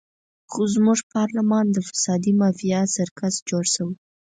خو 0.51 0.61
زموږ 0.73 0.99
پارلمان 1.13 1.65
د 1.71 1.77
فسادي 1.87 2.31
مافیا 2.41 2.81
سرکس 2.95 3.33
جوړ 3.49 3.63
شوی. 3.73 3.95